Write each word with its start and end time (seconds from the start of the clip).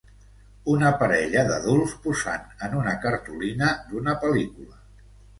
Una 0.71 0.87
parella 1.01 1.41
d'adults 1.49 1.91
posant 2.05 2.47
en 2.67 2.73
una 2.79 2.93
cartolina 3.03 3.69
d'una 3.91 4.15
pel·lícula. 4.25 4.81